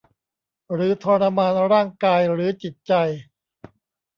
[0.73, 2.93] หรือทรมานร่างกายหรือจิตใจ